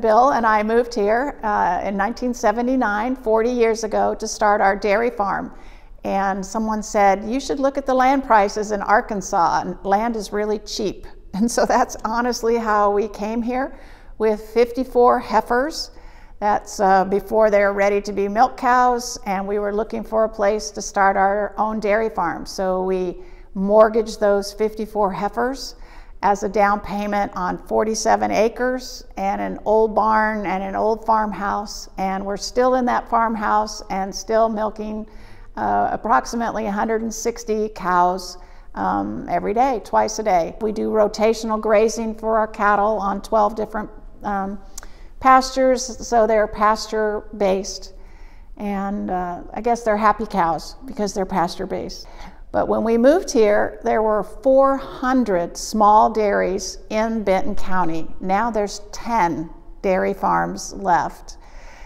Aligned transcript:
Bill 0.00 0.30
and 0.30 0.46
I 0.46 0.62
moved 0.62 0.94
here 0.94 1.38
uh, 1.42 1.80
in 1.84 1.96
1979, 1.96 3.16
40 3.16 3.50
years 3.50 3.84
ago, 3.84 4.14
to 4.14 4.26
start 4.28 4.60
our 4.60 4.76
dairy 4.76 5.10
farm. 5.10 5.52
And 6.04 6.44
someone 6.44 6.82
said, 6.82 7.24
You 7.24 7.40
should 7.40 7.60
look 7.60 7.78
at 7.78 7.86
the 7.86 7.94
land 7.94 8.24
prices 8.24 8.72
in 8.72 8.82
Arkansas, 8.82 9.60
and 9.60 9.76
land 9.84 10.16
is 10.16 10.32
really 10.32 10.58
cheap. 10.60 11.06
And 11.34 11.50
so 11.50 11.64
that's 11.64 11.96
honestly 12.04 12.56
how 12.58 12.90
we 12.90 13.08
came 13.08 13.40
here 13.40 13.74
with 14.18 14.42
54 14.50 15.18
heifers. 15.18 15.90
That's 16.40 16.78
uh, 16.78 17.06
before 17.06 17.50
they're 17.50 17.72
ready 17.72 18.02
to 18.02 18.12
be 18.12 18.28
milk 18.28 18.58
cows, 18.58 19.18
and 19.24 19.48
we 19.48 19.58
were 19.58 19.74
looking 19.74 20.04
for 20.04 20.24
a 20.24 20.28
place 20.28 20.70
to 20.72 20.82
start 20.82 21.16
our 21.16 21.54
own 21.56 21.80
dairy 21.80 22.10
farm. 22.10 22.44
So 22.44 22.82
we 22.82 23.16
mortgaged 23.54 24.20
those 24.20 24.52
54 24.52 25.12
heifers 25.12 25.76
as 26.22 26.44
a 26.44 26.48
down 26.48 26.80
payment 26.80 27.32
on 27.34 27.58
47 27.66 28.30
acres 28.30 29.04
and 29.16 29.40
an 29.40 29.58
old 29.64 29.94
barn 29.94 30.46
and 30.46 30.62
an 30.62 30.76
old 30.76 31.04
farmhouse. 31.04 31.88
And 31.98 32.24
we're 32.24 32.36
still 32.36 32.76
in 32.76 32.84
that 32.86 33.10
farmhouse 33.10 33.82
and 33.90 34.14
still 34.14 34.48
milking 34.48 35.06
uh, 35.56 35.88
approximately 35.90 36.64
160 36.64 37.68
cows 37.70 38.38
um, 38.74 39.28
every 39.28 39.52
day, 39.52 39.82
twice 39.84 40.18
a 40.18 40.22
day. 40.22 40.56
We 40.60 40.72
do 40.72 40.90
rotational 40.90 41.60
grazing 41.60 42.14
for 42.14 42.38
our 42.38 42.48
cattle 42.48 42.98
on 42.98 43.20
12 43.20 43.56
different 43.56 43.90
um, 44.22 44.58
pastures, 45.20 46.06
so 46.06 46.26
they're 46.26 46.46
pasture 46.46 47.24
based. 47.36 47.94
And 48.56 49.10
uh, 49.10 49.42
I 49.52 49.60
guess 49.60 49.82
they're 49.82 49.96
happy 49.96 50.26
cows 50.26 50.76
because 50.86 51.14
they're 51.14 51.26
pasture 51.26 51.66
based. 51.66 52.06
But 52.52 52.68
when 52.68 52.84
we 52.84 52.98
moved 52.98 53.32
here, 53.32 53.80
there 53.82 54.02
were 54.02 54.22
400 54.22 55.56
small 55.56 56.10
dairies 56.10 56.78
in 56.90 57.24
Benton 57.24 57.54
County. 57.54 58.14
Now 58.20 58.50
there's 58.50 58.82
10 58.92 59.48
dairy 59.80 60.12
farms 60.12 60.74
left. 60.74 61.38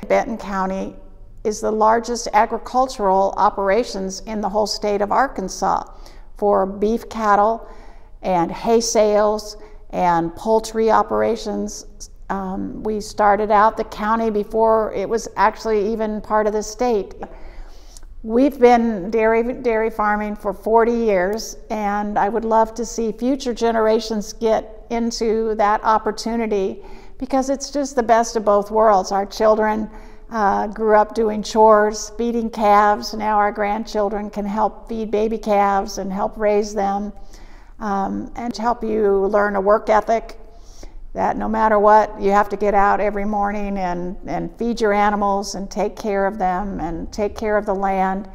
Benton 0.09 0.37
County 0.37 0.97
is 1.45 1.61
the 1.61 1.71
largest 1.71 2.27
agricultural 2.33 3.33
operations 3.37 4.21
in 4.27 4.41
the 4.41 4.49
whole 4.49 4.67
state 4.67 5.01
of 5.01 5.13
Arkansas 5.13 5.85
for 6.37 6.67
beef 6.67 7.09
cattle 7.09 7.69
and 8.23 8.51
hay 8.51 8.81
sales 8.81 9.57
and 9.91 10.35
poultry 10.35 10.91
operations. 10.91 12.11
Um, 12.29 12.83
we 12.83 13.01
started 13.01 13.53
out 13.53 13.77
the 13.77 13.85
county 13.85 14.31
before 14.31 14.93
it 14.95 15.09
was 15.09 15.29
actually 15.37 15.93
even 15.93 16.21
part 16.21 16.49
of 16.49 16.53
the 16.53 16.63
state. 16.65 17.15
We've 18.27 18.59
been 18.59 19.13
dairy, 19.13 19.53
dairy 19.53 19.89
farming 19.89 20.35
for 20.35 20.53
40 20.53 20.91
years, 20.91 21.59
and 21.71 22.19
I 22.19 22.29
would 22.29 22.45
love 22.45 22.75
to 22.75 22.85
see 22.85 23.13
future 23.13 23.55
generations 23.55 24.33
get 24.33 24.85
into 24.91 25.55
that 25.55 25.81
opportunity 25.85 26.83
because 27.19 27.51
it's 27.51 27.71
just 27.71 27.95
the 27.95 28.03
best 28.03 28.35
of 28.35 28.45
both 28.45 28.73
worlds. 28.73 29.13
Our 29.13 29.27
children 29.27 29.89
uh, 30.29 30.67
grew 30.67 30.97
up 30.97 31.15
doing 31.15 31.41
chores, 31.41 32.11
feeding 32.19 32.51
calves. 32.51 33.15
Now 33.15 33.37
our 33.37 33.53
grandchildren 33.53 34.29
can 34.29 34.45
help 34.45 34.89
feed 34.89 35.13
baby 35.13 35.39
calves 35.39 35.99
and 35.99 36.13
help 36.13 36.37
raise 36.37 36.75
them 36.75 37.13
um, 37.79 38.33
and 38.35 38.57
help 38.57 38.83
you 38.83 39.27
learn 39.27 39.55
a 39.55 39.61
work 39.61 39.89
ethic 39.89 40.37
that 41.17 41.39
no 41.39 41.49
matter 41.49 41.79
what, 41.79 42.21
you 42.21 42.31
have 42.31 42.47
to 42.51 42.59
get 42.59 42.75
out 42.75 43.01
every 43.01 43.25
morning 43.25 43.79
and, 43.79 44.19
and 44.27 44.55
feed 44.59 44.79
your 44.79 44.93
animals 44.93 45.55
and 45.55 45.71
take 45.71 45.97
care 45.97 46.27
of 46.27 46.37
them 46.37 46.79
and 46.79 47.11
take 47.11 47.35
care 47.35 47.57
of 47.57 47.65
the 47.65 47.75
land. 47.75 48.29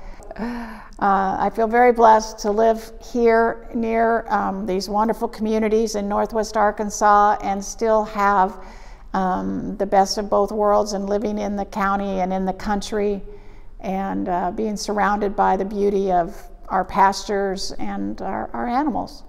Uh, 1.01 1.35
I 1.39 1.49
feel 1.55 1.65
very 1.65 1.91
blessed 1.91 2.37
to 2.39 2.51
live 2.51 2.91
here 3.11 3.67
near 3.73 4.27
um, 4.29 4.67
these 4.67 4.87
wonderful 4.87 5.27
communities 5.27 5.95
in 5.95 6.07
Northwest 6.07 6.55
Arkansas 6.55 7.37
and 7.41 7.63
still 7.63 8.03
have 8.03 8.63
um, 9.13 9.75
the 9.77 9.85
best 9.87 10.19
of 10.19 10.29
both 10.29 10.51
worlds 10.51 10.93
and 10.93 11.09
living 11.09 11.39
in 11.39 11.55
the 11.55 11.65
county 11.65 12.19
and 12.19 12.31
in 12.31 12.45
the 12.45 12.53
country 12.53 13.21
and 13.79 14.29
uh, 14.29 14.51
being 14.51 14.77
surrounded 14.77 15.35
by 15.35 15.57
the 15.57 15.65
beauty 15.65 16.11
of 16.11 16.35
our 16.69 16.85
pastures 16.85 17.71
and 17.79 18.21
our, 18.21 18.51
our 18.53 18.67
animals. 18.67 19.23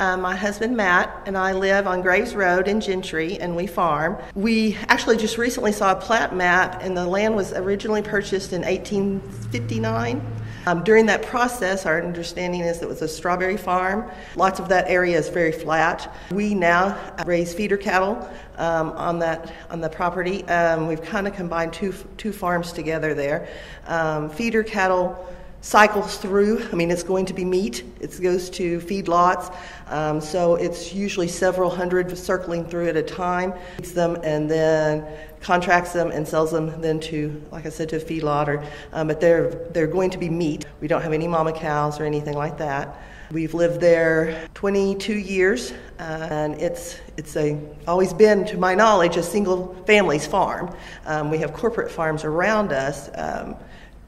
Uh, 0.00 0.16
my 0.16 0.34
husband 0.34 0.74
Matt 0.74 1.22
and 1.26 1.36
I 1.36 1.52
live 1.52 1.86
on 1.86 2.00
Graves 2.00 2.34
Road 2.34 2.66
in 2.66 2.80
Gentry 2.80 3.38
and 3.38 3.54
we 3.54 3.66
farm. 3.66 4.16
We 4.34 4.76
actually 4.88 5.18
just 5.18 5.36
recently 5.36 5.70
saw 5.70 5.92
a 5.92 5.94
plat 5.96 6.34
map 6.34 6.82
and 6.82 6.96
the 6.96 7.06
land 7.06 7.36
was 7.36 7.52
originally 7.52 8.00
purchased 8.00 8.54
in 8.54 8.62
1859. 8.62 10.26
Um, 10.64 10.82
during 10.82 11.06
that 11.06 11.22
process, 11.22 11.84
our 11.86 12.02
understanding 12.02 12.62
is 12.62 12.78
that 12.78 12.86
it 12.86 12.88
was 12.88 13.02
a 13.02 13.08
strawberry 13.08 13.56
farm. 13.56 14.10
Lots 14.34 14.60
of 14.60 14.68
that 14.70 14.88
area 14.88 15.18
is 15.18 15.28
very 15.28 15.52
flat. 15.52 16.14
We 16.30 16.54
now 16.54 16.98
raise 17.26 17.52
feeder 17.52 17.76
cattle 17.76 18.28
um, 18.56 18.92
on 18.92 19.18
that 19.18 19.52
on 19.70 19.80
the 19.80 19.90
property. 19.90 20.44
Um, 20.48 20.86
we've 20.86 21.02
kind 21.02 21.26
of 21.26 21.34
combined 21.34 21.72
two 21.72 21.92
two 22.16 22.32
farms 22.32 22.72
together 22.72 23.12
there. 23.12 23.48
Um, 23.86 24.30
feeder 24.30 24.62
cattle 24.62 25.28
cycles 25.62 26.16
through. 26.18 26.68
I 26.70 26.74
mean, 26.74 26.90
it's 26.90 27.04
going 27.04 27.24
to 27.26 27.32
be 27.32 27.44
meat. 27.44 27.84
It 28.00 28.20
goes 28.20 28.50
to 28.50 28.80
feedlots, 28.80 29.54
um, 29.86 30.20
so 30.20 30.56
it's 30.56 30.92
usually 30.92 31.28
several 31.28 31.70
hundred 31.70 32.16
circling 32.18 32.66
through 32.66 32.88
at 32.88 32.96
a 32.96 33.02
time. 33.02 33.54
Feeds 33.76 33.92
them 33.92 34.16
and 34.22 34.50
then 34.50 35.06
contracts 35.40 35.92
them 35.92 36.10
and 36.10 36.26
sells 36.26 36.50
them 36.50 36.80
then 36.80 37.00
to, 37.00 37.42
like 37.50 37.64
I 37.64 37.68
said, 37.68 37.88
to 37.90 37.96
a 37.96 38.00
feedlot. 38.00 38.48
Or, 38.48 38.64
um, 38.92 39.06
but 39.06 39.20
they're 39.20 39.50
they're 39.70 39.86
going 39.86 40.10
to 40.10 40.18
be 40.18 40.28
meat. 40.28 40.66
We 40.80 40.88
don't 40.88 41.02
have 41.02 41.12
any 41.12 41.28
mama 41.28 41.52
cows 41.52 42.00
or 42.00 42.04
anything 42.04 42.34
like 42.34 42.58
that. 42.58 43.00
We've 43.30 43.54
lived 43.54 43.80
there 43.80 44.46
22 44.52 45.14
years, 45.14 45.72
uh, 45.98 46.28
and 46.30 46.60
it's 46.60 46.98
it's 47.16 47.36
a 47.36 47.56
always 47.86 48.12
been, 48.12 48.44
to 48.46 48.58
my 48.58 48.74
knowledge, 48.74 49.16
a 49.16 49.22
single 49.22 49.74
family's 49.86 50.26
farm. 50.26 50.74
Um, 51.06 51.30
we 51.30 51.38
have 51.38 51.52
corporate 51.52 51.90
farms 51.90 52.24
around 52.24 52.72
us. 52.72 53.08
Um, 53.14 53.56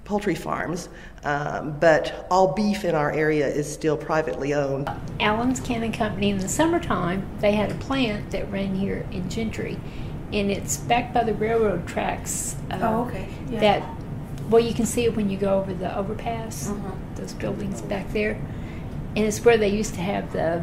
poultry 0.05 0.35
farms, 0.35 0.89
um, 1.25 1.79
but 1.81 2.27
all 2.31 2.53
beef 2.53 2.85
in 2.85 2.95
our 2.95 3.11
area 3.11 3.47
is 3.47 3.71
still 3.71 3.97
privately 3.97 4.53
owned. 4.53 4.91
Allen's 5.21 5.61
Canning 5.61 5.93
Company 5.93 6.31
in 6.31 6.39
the 6.39 6.49
summertime, 6.49 7.27
they 7.41 7.53
had 7.53 7.73
a 7.73 7.75
plant 7.77 8.31
that 8.31 8.51
ran 8.51 8.75
here 8.75 9.07
in 9.11 9.31
Gentry, 9.31 9.81
and 10.33 10.51
it's 10.51 10.77
back 10.77 11.15
by 11.15 11.25
the 11.25 11.35
railroad 11.35 11.87
tracks. 11.87 12.57
Uh, 12.71 12.79
oh, 12.83 13.05
okay. 13.07 13.29
Yeah. 13.49 13.61
That, 13.61 13.89
well, 14.51 14.63
you 14.63 14.75
can 14.75 14.85
see 14.85 15.05
it 15.05 15.17
when 15.17 15.31
you 15.31 15.39
go 15.39 15.59
over 15.59 15.73
the 15.73 15.97
overpass, 15.97 16.69
uh-huh. 16.69 16.91
those 17.17 17.33
buildings 17.33 17.81
back 17.81 18.13
there, 18.13 18.33
and 19.17 19.25
it's 19.25 19.45
where 19.45 19.57
they 19.57 19.69
used 19.69 19.95
to 19.95 20.01
have 20.01 20.33
the, 20.33 20.63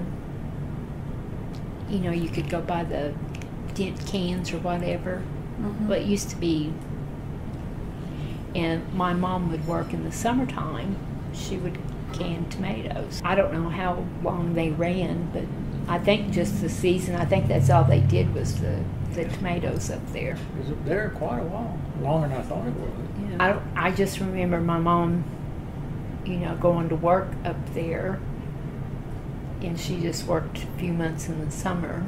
you 1.90 2.00
know, 2.00 2.12
you 2.12 2.30
could 2.30 2.50
go 2.50 2.62
buy 2.62 2.84
the 2.84 3.14
dent 3.74 4.06
cans 4.06 4.54
or 4.54 4.60
whatever. 4.60 5.24
Mm-hmm. 5.60 5.88
Well, 5.88 6.00
it 6.00 6.06
used 6.06 6.30
to 6.30 6.36
be 6.36 6.74
and 8.56 8.94
my 8.94 9.14
mom 9.14 9.52
would 9.52 9.68
work 9.68 9.94
in 9.94 10.04
the 10.04 10.12
summertime. 10.12 10.96
She 11.34 11.58
would 11.58 11.78
can 12.14 12.50
tomatoes. 12.50 13.22
I 13.24 13.36
don't 13.36 13.54
know 13.54 13.70
how 13.70 14.06
long 14.24 14.54
they 14.54 14.70
ran, 14.70 15.30
but 15.34 15.44
I 15.88 16.00
think 16.00 16.32
just 16.32 16.62
the 16.62 16.70
season. 16.70 17.16
I 17.16 17.26
think 17.26 17.48
that's 17.48 17.70
all 17.70 17.84
they 17.84 18.02
did 18.02 18.34
was 18.34 18.60
the, 18.60 18.84
the 19.14 19.26
tomatoes 19.26 19.90
up 19.90 20.06
there. 20.12 20.34
It 20.34 20.70
was 20.70 20.78
there 20.86 21.10
quite 21.10 21.40
a 21.40 21.44
while, 21.44 21.80
longer 22.02 22.28
than 22.28 22.38
I 22.38 22.42
thought 22.42 22.68
it 22.68 22.74
would. 22.74 23.32
Yeah. 23.32 23.62
I, 23.76 23.88
I 23.88 23.92
just 23.92 24.20
remember 24.20 24.60
my 24.60 24.80
mom, 24.80 25.24
you 26.26 26.38
know, 26.38 26.56
going 26.56 26.90
to 26.90 26.96
work 26.96 27.30
up 27.46 27.74
there, 27.74 28.20
and 29.62 29.80
she 29.80 30.00
just 30.00 30.26
worked 30.26 30.64
a 30.64 30.80
few 30.80 30.94
months 30.94 31.28
in 31.28 31.44
the 31.44 31.52
summer. 31.52 32.06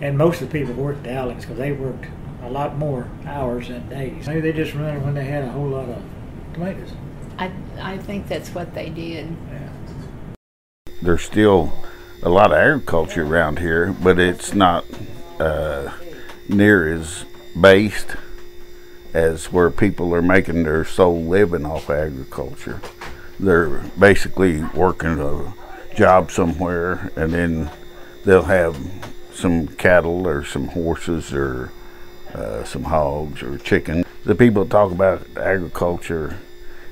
And 0.00 0.18
most 0.18 0.42
of 0.42 0.50
the 0.50 0.58
people 0.58 0.74
worked 0.74 1.06
at 1.06 1.16
Allen's 1.16 1.44
because 1.44 1.58
they 1.58 1.72
worked 1.72 2.06
a 2.42 2.50
lot 2.50 2.76
more 2.76 3.08
hours 3.24 3.68
than 3.68 3.88
days. 3.88 4.26
Maybe 4.26 4.40
they 4.40 4.52
just 4.52 4.74
run 4.74 5.02
when 5.04 5.14
they 5.14 5.24
had 5.24 5.44
a 5.44 5.50
whole 5.50 5.68
lot 5.68 5.88
of 5.88 6.02
tomatoes. 6.52 6.92
I, 7.38 7.50
I 7.80 7.98
think 7.98 8.28
that's 8.28 8.50
what 8.50 8.74
they 8.74 8.88
did. 8.90 9.36
Yeah. 9.50 9.68
There's 11.02 11.22
still 11.22 11.72
a 12.22 12.28
lot 12.28 12.52
of 12.52 12.58
agriculture 12.58 13.24
around 13.24 13.58
here, 13.58 13.94
but 14.02 14.18
it's 14.18 14.54
not 14.54 14.84
uh, 15.38 15.92
near 16.48 16.92
as 16.92 17.24
based 17.60 18.16
as 19.12 19.52
where 19.52 19.70
people 19.70 20.14
are 20.14 20.22
making 20.22 20.62
their 20.62 20.84
sole 20.84 21.22
living 21.22 21.64
off 21.64 21.90
agriculture. 21.90 22.80
They're 23.38 23.78
basically 23.98 24.62
working 24.62 25.18
a 25.20 25.54
job 25.94 26.30
somewhere 26.30 27.10
and 27.16 27.32
then 27.32 27.70
they'll 28.24 28.42
have 28.42 28.76
some 29.32 29.68
cattle 29.68 30.26
or 30.26 30.44
some 30.44 30.68
horses 30.68 31.32
or 31.32 31.70
uh, 32.36 32.64
some 32.64 32.84
hogs 32.84 33.42
or 33.42 33.58
chicken. 33.58 34.04
The 34.24 34.34
people 34.34 34.66
talk 34.66 34.92
about 34.92 35.26
agriculture 35.36 36.38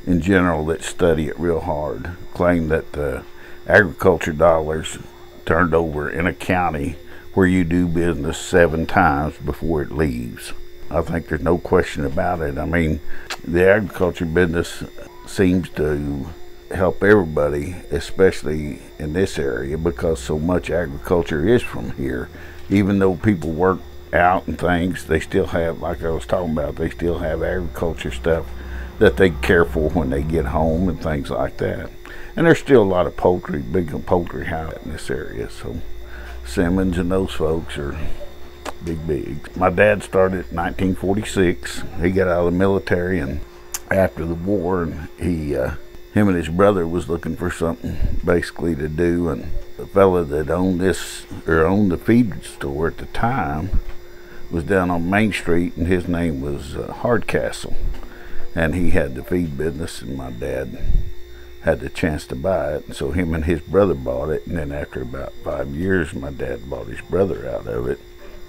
in 0.06 0.20
general 0.20 0.64
that 0.66 0.82
study 0.82 1.28
it 1.28 1.38
real 1.38 1.60
hard 1.60 2.10
claim 2.32 2.68
that 2.68 2.92
the 2.92 3.24
agriculture 3.66 4.32
dollars 4.32 4.98
turned 5.44 5.74
over 5.74 6.10
in 6.10 6.26
a 6.26 6.32
county 6.32 6.96
where 7.34 7.46
you 7.46 7.64
do 7.64 7.86
business 7.86 8.38
seven 8.38 8.86
times 8.86 9.36
before 9.38 9.82
it 9.82 9.90
leaves. 9.90 10.52
I 10.90 11.02
think 11.02 11.28
there's 11.28 11.42
no 11.42 11.58
question 11.58 12.04
about 12.04 12.40
it. 12.40 12.56
I 12.56 12.64
mean, 12.64 13.00
the 13.42 13.68
agriculture 13.68 14.26
business 14.26 14.84
seems 15.26 15.68
to 15.70 16.26
help 16.70 17.02
everybody, 17.02 17.74
especially 17.90 18.80
in 18.98 19.12
this 19.12 19.38
area, 19.38 19.76
because 19.76 20.20
so 20.20 20.38
much 20.38 20.70
agriculture 20.70 21.46
is 21.46 21.62
from 21.62 21.90
here. 21.92 22.28
Even 22.70 22.98
though 22.98 23.16
people 23.16 23.50
work 23.50 23.80
out 24.14 24.46
and 24.46 24.58
things, 24.58 25.06
they 25.06 25.20
still 25.20 25.46
have, 25.46 25.80
like 25.80 26.02
I 26.02 26.10
was 26.10 26.26
talking 26.26 26.52
about, 26.52 26.76
they 26.76 26.90
still 26.90 27.18
have 27.18 27.42
agriculture 27.42 28.12
stuff 28.12 28.46
that 28.98 29.16
they 29.16 29.30
care 29.30 29.64
for 29.64 29.90
when 29.90 30.10
they 30.10 30.22
get 30.22 30.46
home 30.46 30.88
and 30.88 31.02
things 31.02 31.30
like 31.30 31.56
that. 31.58 31.90
And 32.36 32.46
there's 32.46 32.58
still 32.58 32.82
a 32.82 32.84
lot 32.84 33.06
of 33.06 33.16
poultry, 33.16 33.60
big 33.60 33.90
poultry 34.06 34.46
house 34.46 34.74
in 34.84 34.92
this 34.92 35.10
area. 35.10 35.50
So 35.50 35.80
Simmons 36.44 36.98
and 36.98 37.10
those 37.10 37.32
folks 37.32 37.76
are 37.78 37.96
big, 38.84 39.06
big. 39.06 39.56
My 39.56 39.70
dad 39.70 40.02
started 40.02 40.50
in 40.50 40.56
1946. 40.56 41.82
He 42.00 42.10
got 42.10 42.28
out 42.28 42.46
of 42.46 42.52
the 42.52 42.58
military 42.58 43.18
and 43.18 43.40
after 43.90 44.24
the 44.24 44.34
war, 44.34 44.82
and 44.82 45.08
he, 45.18 45.56
uh, 45.56 45.74
him 46.12 46.28
and 46.28 46.36
his 46.36 46.48
brother 46.48 46.86
was 46.86 47.08
looking 47.08 47.36
for 47.36 47.50
something 47.50 48.20
basically 48.24 48.74
to 48.76 48.88
do, 48.88 49.28
and 49.28 49.50
the 49.76 49.86
fella 49.86 50.24
that 50.24 50.50
owned 50.50 50.80
this 50.80 51.26
or 51.46 51.64
owned 51.64 51.90
the 51.90 51.98
feed 51.98 52.44
store 52.44 52.88
at 52.88 52.98
the 52.98 53.06
time 53.06 53.80
was 54.50 54.64
down 54.64 54.90
on 54.90 55.10
Main 55.10 55.32
Street, 55.32 55.76
and 55.76 55.86
his 55.86 56.08
name 56.08 56.40
was 56.40 56.76
uh, 56.76 56.92
Hardcastle, 56.92 57.76
and 58.54 58.74
he 58.74 58.90
had 58.90 59.14
the 59.14 59.24
feed 59.24 59.56
business, 59.56 60.02
and 60.02 60.16
my 60.16 60.30
dad 60.30 60.78
had 61.62 61.80
the 61.80 61.88
chance 61.88 62.26
to 62.26 62.36
buy 62.36 62.74
it. 62.74 62.86
And 62.86 62.94
so 62.94 63.10
him 63.10 63.34
and 63.34 63.44
his 63.44 63.60
brother 63.60 63.94
bought 63.94 64.28
it. 64.28 64.46
And 64.46 64.56
then 64.58 64.70
after 64.70 65.00
about 65.00 65.32
five 65.42 65.68
years, 65.68 66.14
my 66.14 66.30
dad 66.30 66.68
bought 66.68 66.88
his 66.88 67.00
brother 67.02 67.48
out 67.48 67.66
of 67.66 67.88
it. 67.88 67.98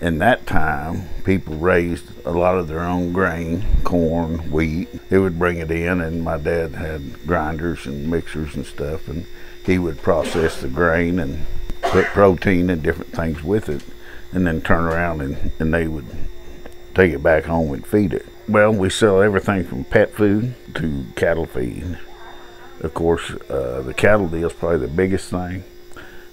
In 0.02 0.18
that 0.18 0.46
time, 0.46 1.04
people 1.24 1.56
raised 1.56 2.06
a 2.26 2.32
lot 2.32 2.58
of 2.58 2.68
their 2.68 2.82
own 2.82 3.14
grain, 3.14 3.64
corn, 3.86 4.52
wheat. 4.52 4.90
They 5.10 5.18
would 5.18 5.40
bring 5.40 5.58
it 5.58 5.72
in, 5.72 6.02
and 6.02 6.24
my 6.24 6.38
dad 6.38 6.76
had 6.76 7.26
grinders 7.26 7.86
and 7.86 8.12
mixers 8.12 8.56
and 8.56 8.66
stuff, 8.66 9.08
and 9.08 9.26
he 9.66 9.80
would 9.80 10.02
process 10.02 10.60
the 10.60 10.68
grain 10.68 11.18
and 11.18 11.46
put 11.82 12.06
protein 12.08 12.70
and 12.70 12.84
different 12.84 13.14
things 13.14 13.42
with 13.42 13.70
it, 13.70 13.84
and 14.36 14.46
then 14.46 14.62
turn 14.62 14.84
around 14.84 15.22
and, 15.22 15.52
and 15.60 15.74
they 15.74 15.88
would 15.88 16.06
take 16.94 17.14
it 17.14 17.24
back 17.24 17.46
home 17.46 17.74
and 17.74 17.88
feed 17.88 18.14
it. 18.14 18.26
Well, 18.48 18.72
we 18.72 18.92
sell 18.92 19.22
everything 19.22 19.64
from 19.64 19.86
pet 19.86 20.14
food 20.14 20.54
to 20.76 21.06
cattle 21.16 21.48
feed. 21.48 21.98
Of 22.82 22.94
course, 22.94 23.32
uh, 23.50 23.82
the 23.82 23.94
cattle 23.94 24.28
deal 24.28 24.48
is 24.48 24.54
probably 24.54 24.80
the 24.80 24.94
biggest 24.94 25.32
thing. 25.32 25.64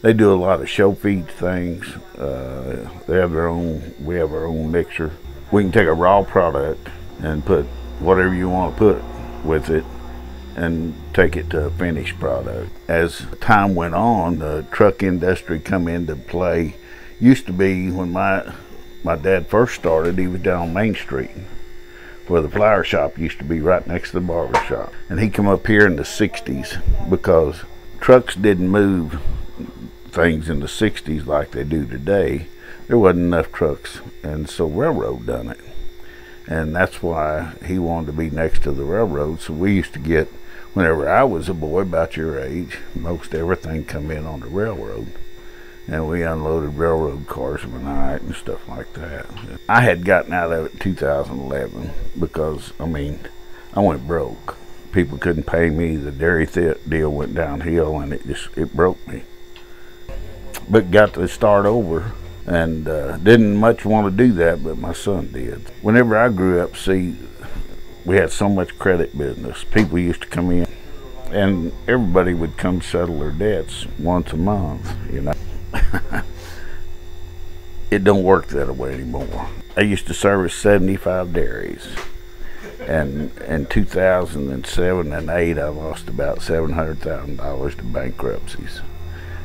They 0.03 0.13
do 0.13 0.33
a 0.33 0.35
lot 0.35 0.61
of 0.61 0.69
show 0.69 0.93
feed 0.93 1.29
things. 1.29 1.87
Uh, 2.19 2.91
they 3.07 3.17
have 3.17 3.31
their 3.33 3.47
own. 3.47 3.95
We 4.01 4.17
have 4.17 4.33
our 4.35 4.45
own 4.45 4.73
mixer. 4.73 5.13
We 5.53 5.63
can 5.63 5.73
take 5.73 5.87
a 5.87 5.95
raw 5.95 6.23
product 6.23 6.89
and 7.23 7.45
put 7.45 7.65
whatever 8.01 8.35
you 8.35 8.51
want 8.51 8.75
to 8.75 8.79
put 8.79 9.03
with 9.45 9.71
it, 9.71 9.85
and 10.57 10.95
take 11.15 11.37
it 11.37 11.51
to 11.51 11.67
a 11.67 11.71
finished 11.71 12.19
product. 12.19 12.71
As 12.89 13.25
time 13.41 13.77
went 13.77 13.95
on, 13.95 14.41
the 14.41 14.67
truck 14.73 15.03
industry 15.03 15.61
come 15.61 15.87
into 15.87 16.17
play. 16.17 16.75
Used 17.20 17.47
to 17.47 17.53
be 17.53 17.91
when 17.91 18.12
my 18.12 18.53
my 19.05 19.17
dad 19.17 19.49
first 19.49 19.75
started, 19.75 20.19
he 20.19 20.26
was 20.26 20.41
down 20.41 20.73
Main 20.73 20.94
Street 20.94 21.31
where 22.29 22.41
the 22.41 22.49
flower 22.49 22.85
shop 22.85 23.19
used 23.19 23.38
to 23.38 23.44
be 23.44 23.61
right 23.61 23.87
next 23.87 24.11
to 24.11 24.20
the 24.20 24.26
barber 24.26 24.59
shop. 24.64 24.93
And 25.09 25.20
he 25.20 25.29
come 25.29 25.49
up 25.49 25.67
here 25.67 25.87
in 25.87 25.97
the 25.97 26.03
60s 26.03 27.11
because 27.11 27.62
trucks 28.00 28.35
didn't 28.35 28.69
move 28.69 29.20
things 30.06 30.49
in 30.49 30.61
the 30.61 30.67
60s 30.67 31.26
like 31.26 31.50
they 31.50 31.64
do 31.64 31.87
today. 31.87 32.47
There 32.87 32.99
wasn't 32.99 33.26
enough 33.26 33.53
trucks, 33.53 34.00
and 34.23 34.49
so 34.49 34.67
railroad 34.67 35.26
done 35.26 35.50
it. 35.50 35.61
And 36.47 36.75
that's 36.75 37.03
why 37.03 37.53
he 37.65 37.79
wanted 37.79 38.06
to 38.06 38.12
be 38.12 38.31
next 38.31 38.62
to 38.65 38.73
the 38.73 38.85
railroad. 38.85 39.41
So 39.41 39.53
we 39.53 39.75
used 39.75 39.93
to 39.94 39.99
get, 39.99 40.29
whenever 40.75 41.08
I 41.08 41.25
was 41.25 41.49
a 41.49 41.55
boy 41.55 41.81
about 41.81 42.17
your 42.17 42.41
age, 42.41 42.79
most 42.94 43.35
everything 43.35 43.85
come 43.85 44.11
in 44.11 44.26
on 44.26 44.41
the 44.41 44.47
railroad 44.47 45.12
and 45.88 46.08
we 46.08 46.23
unloaded 46.23 46.76
railroad 46.76 47.26
cars 47.26 47.62
the 47.62 47.69
night 47.69 48.23
and 48.23 48.34
stuff 48.34 48.69
like 48.69 48.93
that. 48.94 49.26
I 49.69 49.81
had 49.81 50.05
gotten 50.05 50.32
out 50.32 50.52
of 50.52 50.67
it 50.67 50.73
in 50.73 50.79
2011 50.79 51.90
because, 52.19 52.73
I 52.79 52.87
mean, 52.87 53.19
I 53.75 53.81
went 53.81 54.06
broke. 54.06 54.56
People 54.93 55.19
couldn't 55.19 55.44
pay 55.44 55.70
me. 55.70 55.96
The 55.96 56.12
dairy 56.12 56.46
deal 56.46 57.11
went 57.11 57.34
downhill, 57.34 57.99
and 58.00 58.12
it 58.12 58.26
just 58.26 58.49
it 58.56 58.75
broke 58.75 59.06
me. 59.08 59.23
But 60.69 60.90
got 60.90 61.14
to 61.14 61.26
start 61.26 61.64
over, 61.64 62.12
and 62.46 62.87
uh, 62.87 63.17
didn't 63.19 63.56
much 63.56 63.84
want 63.87 64.11
to 64.11 64.17
do 64.17 64.32
that, 64.34 64.62
but 64.62 64.76
my 64.76 64.93
son 64.93 65.32
did. 65.32 65.62
Whenever 65.81 66.17
I 66.17 66.29
grew 66.29 66.61
up, 66.61 66.76
see, 66.76 67.17
we 68.05 68.17
had 68.17 68.31
so 68.31 68.49
much 68.50 68.79
credit 68.79 69.17
business. 69.17 69.64
People 69.64 69.99
used 69.99 70.23
to 70.23 70.29
come 70.29 70.50
in, 70.50 70.67
and 71.31 71.73
everybody 71.88 72.34
would 72.34 72.58
come 72.58 72.82
settle 72.82 73.20
their 73.20 73.31
debts 73.31 73.87
once 73.99 74.32
a 74.34 74.37
month, 74.37 74.94
you 75.11 75.23
know. 75.23 75.32
it 77.91 78.05
don't 78.05 78.23
work 78.23 78.49
that 78.49 78.75
way 78.77 78.94
anymore. 78.94 79.49
I 79.77 79.83
used 79.83 80.06
to 80.09 80.15
service 80.15 80.55
75 80.55 81.33
dairies. 81.33 81.89
And 82.81 83.31
in 83.43 83.67
2007 83.67 85.12
and 85.12 85.31
8, 85.31 85.59
I 85.59 85.69
lost 85.69 86.09
about 86.09 86.39
$700,000 86.39 87.77
to 87.77 87.83
bankruptcies. 87.85 88.81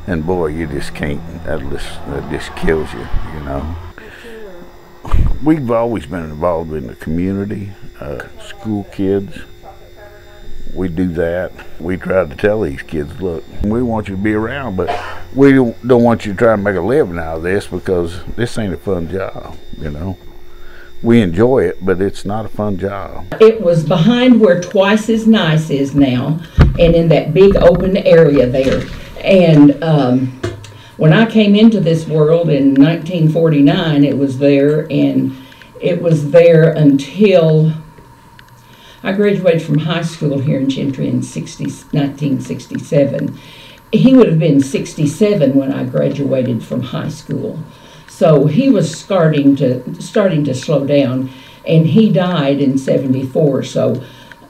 And 0.07 0.25
boy, 0.25 0.47
you 0.47 0.67
just 0.67 0.95
can't, 0.95 1.21
that 1.43 1.59
just, 1.69 2.05
that 2.07 2.29
just 2.31 2.55
kills 2.55 2.91
you, 2.93 3.07
you 3.33 3.39
know. 3.41 3.75
We've 5.43 5.69
always 5.69 6.05
been 6.05 6.23
involved 6.23 6.73
in 6.73 6.87
the 6.87 6.95
community, 6.95 7.71
uh, 7.99 8.27
school 8.39 8.85
kids 8.85 9.37
we 10.77 10.87
do 10.87 11.07
that. 11.13 11.51
We 11.79 11.97
try 11.97 12.25
to 12.25 12.35
tell 12.35 12.61
these 12.61 12.83
kids, 12.83 13.19
look, 13.19 13.43
we 13.63 13.81
want 13.81 14.07
you 14.07 14.15
to 14.15 14.21
be 14.21 14.33
around, 14.33 14.77
but 14.77 14.87
we 15.35 15.53
don't 15.53 16.03
want 16.03 16.25
you 16.25 16.33
to 16.33 16.37
try 16.37 16.53
and 16.53 16.63
make 16.63 16.75
a 16.75 16.81
living 16.81 17.17
out 17.17 17.37
of 17.37 17.43
this 17.43 17.65
because 17.65 18.23
this 18.35 18.57
ain't 18.59 18.73
a 18.73 18.77
fun 18.77 19.09
job, 19.09 19.57
you 19.79 19.89
know. 19.89 20.17
We 21.01 21.21
enjoy 21.21 21.65
it, 21.65 21.83
but 21.83 21.99
it's 21.99 22.25
not 22.25 22.45
a 22.45 22.49
fun 22.49 22.77
job. 22.77 23.25
It 23.41 23.61
was 23.61 23.87
behind 23.87 24.39
where 24.39 24.61
Twice 24.61 25.09
as 25.09 25.27
Nice 25.27 25.69
is 25.69 25.95
now, 25.95 26.39
and 26.59 26.95
in 26.95 27.07
that 27.09 27.33
big 27.33 27.55
open 27.55 27.97
area 27.97 28.47
there. 28.47 28.83
And 29.23 29.83
um, 29.83 30.27
when 30.97 31.11
I 31.11 31.29
came 31.29 31.55
into 31.55 31.79
this 31.79 32.07
world 32.07 32.49
in 32.49 32.75
1949, 32.75 34.03
it 34.03 34.17
was 34.17 34.37
there, 34.37 34.91
and 34.91 35.35
it 35.81 36.01
was 36.01 36.31
there 36.31 36.71
until 36.71 37.73
I 39.03 39.13
graduated 39.13 39.61
from 39.61 39.79
high 39.79 40.01
school 40.01 40.39
here 40.39 40.59
in 40.59 40.69
Gentry 40.69 41.07
in 41.07 41.21
60, 41.21 41.63
1967. 41.65 43.39
He 43.91 44.15
would 44.15 44.27
have 44.27 44.39
been 44.39 44.61
67 44.61 45.55
when 45.55 45.71
I 45.71 45.85
graduated 45.85 46.63
from 46.63 46.81
high 46.81 47.09
school. 47.09 47.59
So 48.07 48.45
he 48.47 48.69
was 48.69 48.97
starting 48.97 49.55
to 49.57 50.01
starting 50.01 50.43
to 50.45 50.53
slow 50.53 50.85
down, 50.85 51.29
and 51.65 51.85
he 51.85 52.11
died 52.11 52.59
in 52.59 52.77
74. 52.77 53.63
So 53.63 54.03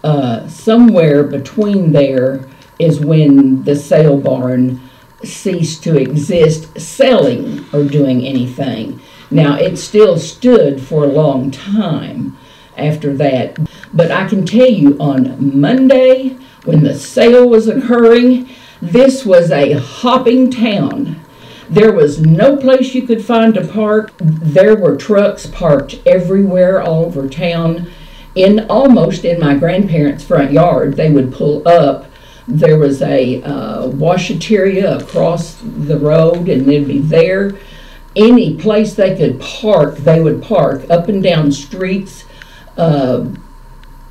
uh, 0.04 0.48
somewhere 0.48 1.24
between 1.24 1.92
there 1.92 2.48
is 2.80 3.00
when 3.00 3.64
the 3.64 3.76
sale 3.76 4.18
barn 4.18 4.80
ceased 5.24 5.84
to 5.84 5.98
exist 5.98 6.80
selling 6.80 7.66
or 7.74 7.84
doing 7.84 8.26
anything. 8.26 9.02
Now, 9.30 9.58
it 9.58 9.78
still 9.78 10.18
stood 10.18 10.82
for 10.82 11.04
a 11.04 11.08
long 11.08 11.52
time 11.52 12.38
after 12.78 13.14
that. 13.16 13.58
But 13.98 14.12
I 14.12 14.28
can 14.28 14.46
tell 14.46 14.70
you 14.70 14.96
on 15.00 15.60
Monday, 15.60 16.38
when 16.66 16.84
the 16.84 16.94
sale 16.94 17.50
was 17.50 17.68
occurring, 17.68 18.48
this 18.80 19.26
was 19.26 19.50
a 19.50 19.74
hopping 19.74 20.52
town. 20.52 21.20
There 21.68 21.92
was 21.92 22.22
no 22.22 22.58
place 22.58 22.94
you 22.94 23.08
could 23.08 23.26
find 23.26 23.56
to 23.56 23.68
park. 23.68 24.12
There 24.20 24.76
were 24.76 24.98
trucks 24.98 25.48
parked 25.48 26.00
everywhere 26.06 26.80
all 26.80 27.06
over 27.06 27.28
town. 27.28 27.90
In 28.36 28.68
almost 28.70 29.26
in 29.26 29.40
my 29.40 29.56
grandparents' 29.56 30.24
front 30.24 30.52
yard, 30.52 30.94
they 30.96 31.10
would 31.10 31.34
pull 31.34 31.68
up. 31.68 32.06
There 32.48 32.78
was 32.78 33.02
a 33.02 33.42
uh, 33.42 33.88
washateria 33.88 35.02
across 35.02 35.56
the 35.64 35.98
road, 35.98 36.50
and 36.50 36.68
they'd 36.68 36.88
be 36.88 37.00
there. 37.00 37.58
Any 38.16 38.58
place 38.58 38.94
they 38.94 39.18
could 39.18 39.42
park, 39.42 39.98
they 39.98 40.22
would 40.22 40.44
park 40.44 40.88
up 40.88 41.08
and 41.08 41.24
down 41.24 41.52
streets 41.52 42.26
uh, 42.78 43.26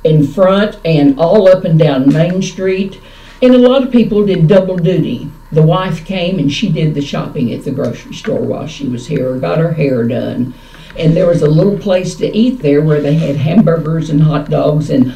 in 0.07 0.25
front 0.25 0.79
and 0.83 1.19
all 1.19 1.47
up 1.47 1.63
and 1.65 1.77
down 1.77 2.11
Main 2.11 2.41
Street. 2.41 2.99
And 3.41 3.53
a 3.53 3.59
lot 3.59 3.83
of 3.83 3.91
people 3.91 4.25
did 4.25 4.47
double 4.47 4.77
duty. 4.77 5.29
The 5.51 5.61
wife 5.61 6.05
came 6.05 6.39
and 6.39 6.51
she 6.51 6.71
did 6.71 6.95
the 6.95 7.01
shopping 7.01 7.53
at 7.53 7.63
the 7.63 7.71
grocery 7.71 8.15
store 8.15 8.41
while 8.41 8.67
she 8.67 8.87
was 8.87 9.07
here, 9.07 9.31
or 9.31 9.39
got 9.39 9.59
her 9.59 9.73
hair 9.73 10.07
done. 10.07 10.53
And 10.97 11.15
there 11.15 11.27
was 11.27 11.43
a 11.43 11.49
little 11.49 11.77
place 11.77 12.15
to 12.15 12.35
eat 12.35 12.59
there 12.59 12.81
where 12.81 13.01
they 13.01 13.13
had 13.13 13.35
hamburgers 13.35 14.09
and 14.09 14.23
hot 14.23 14.49
dogs 14.49 14.89
and 14.89 15.13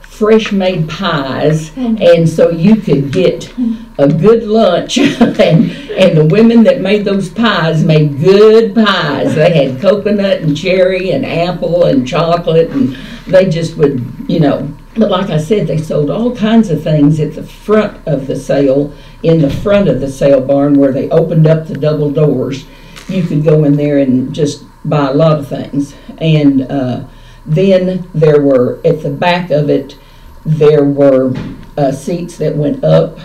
fresh 0.00 0.52
made 0.52 0.88
pies. 0.88 1.76
And 1.76 2.26
so 2.28 2.48
you 2.48 2.76
could 2.76 3.12
get 3.12 3.52
a 4.00 4.08
good 4.08 4.44
lunch. 4.44 4.98
and, 4.98 5.70
and 5.70 6.16
the 6.16 6.28
women 6.30 6.64
that 6.64 6.80
made 6.80 7.04
those 7.04 7.28
pies 7.28 7.84
made 7.84 8.20
good 8.20 8.74
pies. 8.74 9.34
They 9.34 9.66
had 9.66 9.80
coconut 9.80 10.40
and 10.40 10.56
cherry 10.56 11.10
and 11.10 11.24
apple 11.24 11.84
and 11.84 12.06
chocolate, 12.06 12.70
and 12.70 12.96
they 13.26 13.48
just 13.48 13.76
would, 13.76 14.04
you 14.28 14.40
know. 14.40 14.72
But 14.96 15.10
like 15.10 15.30
I 15.30 15.38
said, 15.38 15.66
they 15.66 15.78
sold 15.78 16.10
all 16.10 16.34
kinds 16.34 16.70
of 16.70 16.82
things 16.82 17.20
at 17.20 17.34
the 17.34 17.44
front 17.44 18.06
of 18.06 18.26
the 18.26 18.36
sale, 18.36 18.92
in 19.22 19.40
the 19.40 19.50
front 19.50 19.88
of 19.88 20.00
the 20.00 20.10
sale 20.10 20.40
barn 20.40 20.78
where 20.78 20.92
they 20.92 21.08
opened 21.10 21.46
up 21.46 21.66
the 21.66 21.76
double 21.76 22.10
doors. 22.10 22.66
You 23.08 23.22
could 23.22 23.44
go 23.44 23.64
in 23.64 23.76
there 23.76 23.98
and 23.98 24.34
just 24.34 24.64
buy 24.84 25.08
a 25.08 25.14
lot 25.14 25.38
of 25.38 25.48
things. 25.48 25.94
And 26.18 26.62
uh, 26.62 27.04
then 27.46 28.08
there 28.14 28.40
were, 28.40 28.80
at 28.84 29.02
the 29.02 29.10
back 29.10 29.50
of 29.50 29.68
it, 29.68 29.98
there 30.44 30.84
were 30.84 31.34
uh, 31.76 31.92
seats 31.92 32.38
that 32.38 32.56
went 32.56 32.82
up, 32.84 33.18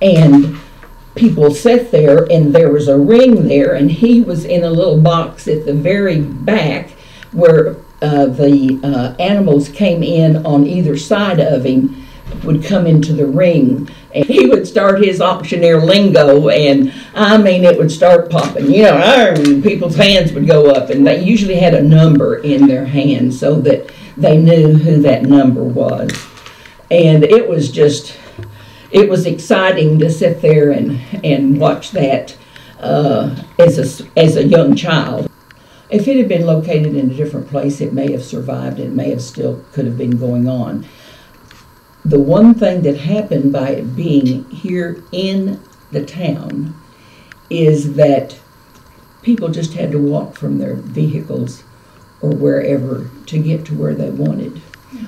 and 0.00 0.58
people 1.14 1.50
sat 1.52 1.90
there, 1.90 2.26
and 2.30 2.54
there 2.54 2.70
was 2.70 2.88
a 2.88 2.98
ring 2.98 3.48
there, 3.48 3.74
and 3.74 3.90
he 3.90 4.20
was 4.22 4.44
in 4.44 4.64
a 4.64 4.70
little 4.70 5.00
box 5.00 5.48
at 5.48 5.64
the 5.64 5.74
very 5.74 6.20
back 6.20 6.90
where 7.32 7.76
uh, 8.02 8.26
the 8.26 8.78
uh, 8.82 9.20
animals 9.20 9.68
came 9.68 10.02
in 10.02 10.44
on 10.44 10.66
either 10.66 10.96
side 10.96 11.40
of 11.40 11.64
him 11.64 12.06
would 12.44 12.62
come 12.64 12.86
into 12.86 13.12
the 13.12 13.26
ring. 13.26 13.88
And 14.14 14.24
he 14.24 14.46
would 14.46 14.66
start 14.66 15.02
his 15.02 15.20
auctioneer 15.20 15.80
lingo 15.80 16.48
and 16.48 16.92
i 17.14 17.36
mean 17.36 17.64
it 17.64 17.76
would 17.78 17.92
start 17.92 18.30
popping 18.30 18.72
you 18.72 18.82
know 18.82 19.60
people's 19.62 19.94
hands 19.94 20.32
would 20.32 20.46
go 20.46 20.70
up 20.70 20.88
and 20.88 21.06
they 21.06 21.22
usually 21.22 21.56
had 21.56 21.74
a 21.74 21.82
number 21.82 22.38
in 22.38 22.66
their 22.66 22.86
hand 22.86 23.34
so 23.34 23.60
that 23.60 23.90
they 24.16 24.38
knew 24.38 24.74
who 24.74 25.00
that 25.02 25.22
number 25.22 25.62
was. 25.62 26.10
And 26.90 27.24
it 27.24 27.48
was 27.48 27.70
just 27.70 28.16
it 28.90 29.08
was 29.08 29.26
exciting 29.26 29.98
to 29.98 30.10
sit 30.10 30.40
there 30.42 30.70
and 30.70 31.00
and 31.24 31.58
watch 31.58 31.90
that 31.92 32.36
uh, 32.80 33.34
as 33.58 33.78
a 33.78 34.18
as 34.18 34.36
a 34.36 34.44
young 34.44 34.74
child 34.74 35.30
if 35.88 36.08
it 36.08 36.16
had 36.16 36.28
been 36.28 36.46
located 36.46 36.96
in 36.96 37.10
a 37.10 37.14
different 37.14 37.48
place, 37.48 37.80
it 37.80 37.92
may 37.92 38.10
have 38.12 38.24
survived. 38.24 38.80
It 38.80 38.90
may 38.90 39.10
have 39.10 39.22
still 39.22 39.64
could 39.72 39.86
have 39.86 39.96
been 39.96 40.18
going 40.18 40.48
on. 40.48 40.86
The 42.04 42.20
one 42.20 42.54
thing 42.54 42.82
that 42.82 42.98
happened 42.98 43.52
by 43.52 43.70
it 43.70 43.96
being 43.96 44.48
here 44.50 45.02
in 45.12 45.60
the 45.92 46.04
town 46.04 46.74
is 47.50 47.94
that 47.94 48.38
people 49.22 49.48
just 49.48 49.74
had 49.74 49.92
to 49.92 49.98
walk 49.98 50.36
from 50.36 50.58
their 50.58 50.74
vehicles 50.74 51.62
or 52.20 52.30
wherever 52.30 53.10
to 53.26 53.38
get 53.38 53.64
to 53.66 53.74
where 53.74 53.94
they 53.94 54.10
wanted. 54.10 54.60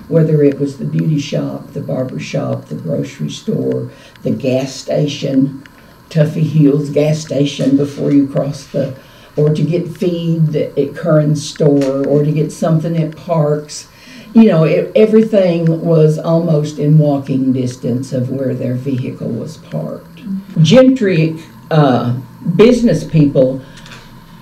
Whether 0.09 0.43
it 0.43 0.59
was 0.59 0.79
the 0.79 0.85
beauty 0.85 1.19
shop, 1.19 1.69
the 1.73 1.81
barber 1.81 2.19
shop, 2.19 2.67
the 2.67 2.75
grocery 2.75 3.31
store, 3.31 3.91
the 4.23 4.33
gas 4.33 4.75
station, 4.75 5.63
Tuffy 6.11 6.43
Hills 6.43 6.91
gas 6.91 7.19
station 7.19 7.77
before 7.77 8.11
you 8.11 8.27
cross 8.27 8.67
the 8.67 8.97
or 9.39 9.55
to 9.55 9.63
get 9.63 9.87
feed 9.89 10.57
at 10.57 10.97
Curran's 10.97 11.49
store, 11.49 12.05
or 12.07 12.25
to 12.25 12.33
get 12.33 12.51
something 12.51 12.97
at 12.97 13.17
Parks. 13.17 13.89
You 14.35 14.45
know, 14.45 14.65
it, 14.65 14.91
everything 14.97 15.81
was 15.81 16.19
almost 16.19 16.79
in 16.79 16.99
walking 16.99 17.53
distance 17.53 18.13
of 18.13 18.31
where 18.31 18.53
their 18.53 18.75
vehicle 18.75 19.31
was 19.31 19.57
parked. 19.57 20.23
Gentry 20.61 21.41
uh, 21.71 22.19
business 22.57 23.05
people 23.05 23.63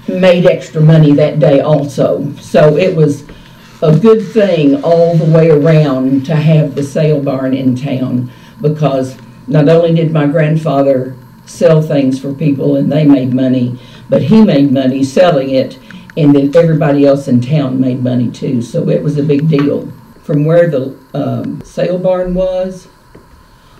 made 0.08 0.46
extra 0.46 0.80
money 0.80 1.12
that 1.12 1.40
day 1.40 1.60
also, 1.60 2.32
so 2.36 2.76
it 2.76 2.96
was 2.96 3.25
a 3.82 3.98
good 3.98 4.26
thing 4.26 4.82
all 4.82 5.16
the 5.16 5.24
way 5.24 5.50
around 5.50 6.24
to 6.26 6.34
have 6.34 6.74
the 6.74 6.82
sale 6.82 7.22
barn 7.22 7.52
in 7.54 7.76
town 7.76 8.30
because 8.60 9.16
not 9.46 9.68
only 9.68 9.94
did 9.94 10.12
my 10.12 10.26
grandfather 10.26 11.16
sell 11.44 11.82
things 11.82 12.20
for 12.20 12.32
people 12.32 12.76
and 12.76 12.90
they 12.90 13.04
made 13.04 13.32
money, 13.32 13.78
but 14.08 14.22
he 14.22 14.42
made 14.44 14.72
money 14.72 15.04
selling 15.04 15.50
it, 15.50 15.78
and 16.16 16.34
then 16.34 16.54
everybody 16.56 17.04
else 17.06 17.28
in 17.28 17.40
town 17.40 17.80
made 17.80 18.02
money 18.02 18.30
too. 18.30 18.62
So 18.62 18.88
it 18.88 19.02
was 19.02 19.18
a 19.18 19.22
big 19.22 19.48
deal. 19.48 19.92
From 20.22 20.44
where 20.44 20.68
the 20.68 20.98
um, 21.14 21.60
sale 21.62 21.98
barn 21.98 22.34
was, 22.34 22.88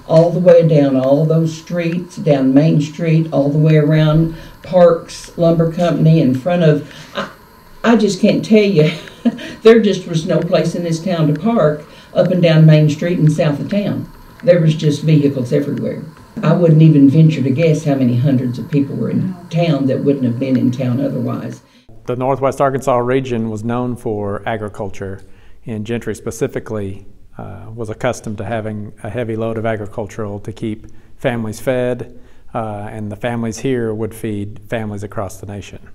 all 0.07 0.31
the 0.31 0.38
way 0.38 0.67
down 0.69 0.95
all 0.95 1.25
those 1.25 1.57
streets, 1.57 2.17
down 2.17 2.55
Main 2.55 2.81
Street, 2.81 3.33
all 3.33 3.49
the 3.49 3.59
way 3.59 3.76
around 3.76 4.37
Parks 4.62 5.37
Lumber 5.37 5.73
Company, 5.73 6.21
in 6.21 6.35
front 6.35 6.62
of. 6.62 6.93
I, 7.15 7.31
I 7.87 7.95
just 7.95 8.21
can't 8.21 8.45
tell 8.45 8.64
you. 8.64 8.90
there 9.62 9.78
just 9.78 10.09
was 10.09 10.26
no 10.26 10.40
place 10.40 10.75
in 10.75 10.83
this 10.83 11.02
town 11.02 11.33
to 11.33 11.40
park 11.40 11.87
up 12.14 12.33
and 12.33 12.43
down 12.43 12.66
Main 12.66 12.90
Street 12.90 13.21
and 13.21 13.33
south 13.33 13.61
of 13.61 13.71
town. 13.71 14.11
There 14.43 14.61
was 14.61 14.75
just 14.75 15.05
vehicles 15.05 15.52
everywhere. 15.52 16.02
I 16.43 16.52
wouldn't 16.52 16.83
even 16.83 17.09
venture 17.09 17.45
to 17.45 17.50
guess 17.50 17.85
how 17.85 17.95
many 17.95 18.16
hundreds 18.16 18.59
of 18.59 18.69
people 18.73 18.97
were 18.97 19.11
in 19.11 19.37
town 19.50 19.87
that 19.87 20.02
wouldn't 20.02 20.25
have 20.25 20.40
been 20.40 20.57
in 20.57 20.73
town 20.73 21.00
otherwise. 21.00 21.62
The 22.07 22.16
Northwest 22.16 22.61
Arkansas 22.61 22.97
region 22.99 23.50
was 23.50 23.62
known 23.62 23.95
for 23.95 24.43
agriculture, 24.49 25.23
and 25.64 25.87
Gentry 25.87 26.16
specifically 26.16 27.07
uh, 27.38 27.66
was 27.73 27.88
accustomed 27.88 28.38
to 28.38 28.45
having 28.45 28.95
a 29.05 29.11
heavy 29.11 29.37
load 29.37 29.59
of 29.59 29.64
agricultural 29.64 30.40
to 30.40 30.52
keep 30.52 30.88
families 31.19 31.61
fed, 31.61 32.19
uh, 32.52 32.88
and 32.90 33.12
the 33.12 33.16
families 33.16 33.59
here 33.59 33.95
would 33.95 34.12
feed 34.12 34.59
families 34.69 35.05
across 35.05 35.38
the 35.38 35.47
nation. 35.47 35.88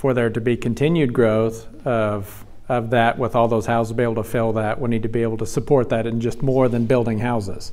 For 0.00 0.14
there 0.14 0.30
to 0.30 0.40
be 0.40 0.56
continued 0.56 1.12
growth 1.12 1.86
of 1.86 2.46
of 2.70 2.90
that 2.90 3.18
with 3.18 3.34
all 3.34 3.48
those 3.48 3.66
houses 3.66 3.92
be 3.92 4.04
able 4.04 4.14
to 4.14 4.22
fill 4.22 4.52
that, 4.52 4.80
we 4.80 4.88
need 4.88 5.02
to 5.02 5.08
be 5.08 5.22
able 5.22 5.36
to 5.36 5.44
support 5.44 5.88
that 5.88 6.06
in 6.06 6.20
just 6.20 6.40
more 6.40 6.68
than 6.68 6.86
building 6.86 7.18
houses. 7.18 7.72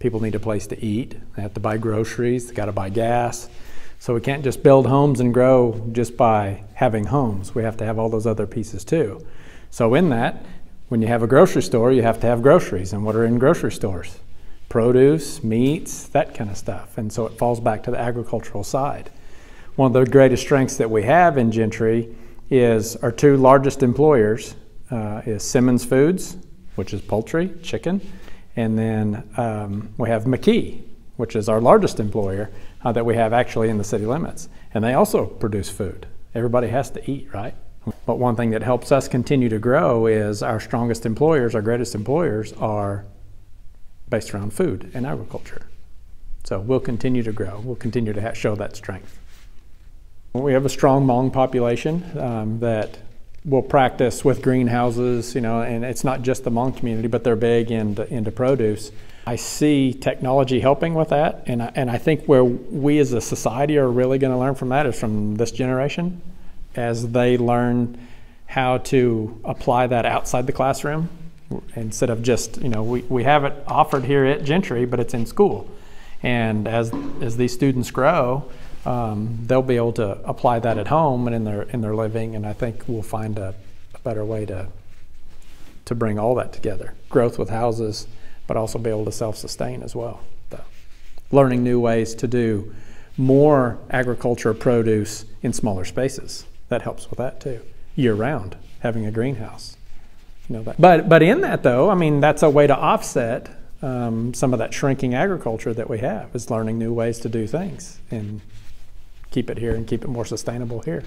People 0.00 0.20
need 0.20 0.34
a 0.34 0.40
place 0.40 0.66
to 0.66 0.84
eat. 0.84 1.14
They 1.36 1.42
have 1.42 1.54
to 1.54 1.60
buy 1.60 1.78
groceries. 1.78 2.48
They 2.48 2.54
got 2.54 2.64
to 2.64 2.72
buy 2.72 2.88
gas. 2.88 3.48
So 4.00 4.14
we 4.14 4.20
can't 4.20 4.42
just 4.42 4.64
build 4.64 4.88
homes 4.88 5.20
and 5.20 5.32
grow 5.32 5.88
just 5.92 6.16
by 6.16 6.64
having 6.74 7.04
homes. 7.04 7.54
We 7.54 7.62
have 7.62 7.76
to 7.76 7.84
have 7.84 8.00
all 8.00 8.08
those 8.08 8.26
other 8.26 8.48
pieces 8.48 8.84
too. 8.84 9.24
So 9.70 9.94
in 9.94 10.08
that, 10.08 10.44
when 10.88 11.00
you 11.00 11.06
have 11.06 11.22
a 11.22 11.28
grocery 11.28 11.62
store, 11.62 11.92
you 11.92 12.02
have 12.02 12.20
to 12.20 12.26
have 12.26 12.42
groceries. 12.42 12.92
And 12.92 13.04
what 13.04 13.14
are 13.14 13.24
in 13.24 13.38
grocery 13.38 13.70
stores? 13.70 14.18
Produce, 14.68 15.44
meats, 15.44 16.08
that 16.08 16.34
kind 16.34 16.50
of 16.50 16.56
stuff. 16.58 16.98
And 16.98 17.12
so 17.12 17.26
it 17.26 17.38
falls 17.38 17.60
back 17.60 17.84
to 17.84 17.92
the 17.92 17.98
agricultural 17.98 18.64
side. 18.64 19.08
One 19.82 19.96
of 19.96 20.06
the 20.06 20.08
greatest 20.08 20.44
strengths 20.44 20.76
that 20.76 20.88
we 20.88 21.02
have 21.02 21.36
in 21.36 21.50
Gentry 21.50 22.14
is 22.50 22.94
our 22.94 23.10
two 23.10 23.36
largest 23.36 23.82
employers 23.82 24.54
uh, 24.92 25.22
is 25.26 25.42
Simmons 25.42 25.84
Foods, 25.84 26.36
which 26.76 26.94
is 26.94 27.00
poultry, 27.00 27.52
chicken, 27.64 28.00
and 28.54 28.78
then 28.78 29.28
um, 29.36 29.92
we 29.98 30.08
have 30.08 30.22
McKee, 30.22 30.82
which 31.16 31.34
is 31.34 31.48
our 31.48 31.60
largest 31.60 31.98
employer 31.98 32.52
uh, 32.84 32.92
that 32.92 33.04
we 33.04 33.16
have 33.16 33.32
actually 33.32 33.70
in 33.70 33.76
the 33.76 33.82
city 33.82 34.06
limits. 34.06 34.48
And 34.72 34.84
they 34.84 34.94
also 34.94 35.26
produce 35.26 35.68
food. 35.68 36.06
Everybody 36.32 36.68
has 36.68 36.88
to 36.90 37.10
eat, 37.10 37.34
right? 37.34 37.56
But 38.06 38.20
one 38.20 38.36
thing 38.36 38.50
that 38.50 38.62
helps 38.62 38.92
us 38.92 39.08
continue 39.08 39.48
to 39.48 39.58
grow 39.58 40.06
is 40.06 40.44
our 40.44 40.60
strongest 40.60 41.04
employers, 41.04 41.56
our 41.56 41.62
greatest 41.62 41.96
employers, 41.96 42.52
are 42.52 43.04
based 44.08 44.32
around 44.32 44.52
food 44.52 44.92
and 44.94 45.04
agriculture. 45.04 45.66
So 46.44 46.60
we'll 46.60 46.78
continue 46.78 47.24
to 47.24 47.32
grow. 47.32 47.58
We'll 47.64 47.74
continue 47.74 48.12
to 48.12 48.34
show 48.36 48.54
that 48.54 48.76
strength. 48.76 49.18
We 50.34 50.54
have 50.54 50.64
a 50.64 50.70
strong 50.70 51.06
Hmong 51.06 51.30
population 51.32 52.18
um, 52.18 52.60
that 52.60 52.98
will 53.44 53.62
practice 53.62 54.24
with 54.24 54.40
greenhouses, 54.40 55.34
you 55.34 55.42
know, 55.42 55.60
and 55.60 55.84
it's 55.84 56.04
not 56.04 56.22
just 56.22 56.44
the 56.44 56.50
Hmong 56.50 56.76
community, 56.76 57.08
but 57.08 57.22
they're 57.22 57.36
big 57.36 57.70
into, 57.70 58.10
into 58.12 58.30
produce. 58.30 58.92
I 59.26 59.36
see 59.36 59.92
technology 59.92 60.58
helping 60.60 60.94
with 60.94 61.10
that, 61.10 61.44
and 61.46 61.62
I, 61.62 61.72
and 61.74 61.90
I 61.90 61.98
think 61.98 62.24
where 62.24 62.44
we 62.44 62.98
as 62.98 63.12
a 63.12 63.20
society 63.20 63.76
are 63.78 63.88
really 63.88 64.18
going 64.18 64.32
to 64.32 64.38
learn 64.38 64.54
from 64.54 64.70
that 64.70 64.86
is 64.86 64.98
from 64.98 65.36
this 65.36 65.52
generation, 65.52 66.20
as 66.74 67.12
they 67.12 67.36
learn 67.36 67.98
how 68.46 68.78
to 68.78 69.38
apply 69.44 69.86
that 69.88 70.06
outside 70.06 70.46
the 70.46 70.52
classroom 70.52 71.08
instead 71.76 72.10
of 72.10 72.22
just 72.22 72.60
you 72.62 72.68
know 72.68 72.82
we, 72.82 73.02
we 73.02 73.24
have 73.24 73.44
it 73.44 73.54
offered 73.66 74.04
here 74.04 74.24
at 74.24 74.44
Gentry, 74.44 74.86
but 74.86 74.98
it's 74.98 75.14
in 75.14 75.26
school, 75.26 75.70
and 76.22 76.66
as 76.66 76.92
as 77.20 77.36
these 77.36 77.52
students 77.52 77.90
grow, 77.90 78.50
um, 78.84 79.38
they'll 79.46 79.62
be 79.62 79.76
able 79.76 79.92
to 79.94 80.18
apply 80.24 80.58
that 80.60 80.78
at 80.78 80.88
home 80.88 81.26
and 81.26 81.36
in 81.36 81.44
their 81.44 81.62
in 81.62 81.80
their 81.80 81.94
living, 81.94 82.34
and 82.34 82.46
I 82.46 82.52
think 82.52 82.84
we'll 82.88 83.02
find 83.02 83.38
a, 83.38 83.54
a 83.94 83.98
better 84.00 84.24
way 84.24 84.44
to 84.46 84.68
to 85.84 85.94
bring 85.94 86.18
all 86.18 86.34
that 86.36 86.52
together: 86.52 86.94
growth 87.08 87.38
with 87.38 87.50
houses, 87.50 88.06
but 88.46 88.56
also 88.56 88.78
be 88.78 88.90
able 88.90 89.04
to 89.04 89.12
self-sustain 89.12 89.82
as 89.82 89.94
well. 89.94 90.20
So, 90.50 90.60
learning 91.30 91.62
new 91.62 91.78
ways 91.78 92.14
to 92.16 92.26
do 92.26 92.74
more 93.16 93.78
agriculture 93.90 94.54
produce 94.54 95.26
in 95.42 95.52
smaller 95.52 95.84
spaces 95.84 96.44
that 96.68 96.82
helps 96.82 97.08
with 97.08 97.18
that 97.18 97.40
too. 97.40 97.60
Year 97.94 98.14
round, 98.14 98.56
having 98.80 99.06
a 99.06 99.10
greenhouse, 99.10 99.76
you 100.48 100.56
know 100.56 100.62
that. 100.64 100.80
But 100.80 101.08
but 101.08 101.22
in 101.22 101.42
that 101.42 101.62
though, 101.62 101.88
I 101.88 101.94
mean 101.94 102.20
that's 102.20 102.42
a 102.42 102.50
way 102.50 102.66
to 102.66 102.76
offset 102.76 103.48
um, 103.80 104.34
some 104.34 104.52
of 104.52 104.58
that 104.58 104.74
shrinking 104.74 105.14
agriculture 105.14 105.72
that 105.74 105.88
we 105.88 105.98
have 105.98 106.34
is 106.34 106.50
learning 106.50 106.78
new 106.78 106.92
ways 106.92 107.18
to 107.20 107.28
do 107.28 107.46
things 107.46 107.98
and 108.10 108.40
keep 109.32 109.50
it 109.50 109.58
here 109.58 109.74
and 109.74 109.86
keep 109.86 110.04
it 110.04 110.08
more 110.08 110.24
sustainable 110.24 110.80
here. 110.80 111.02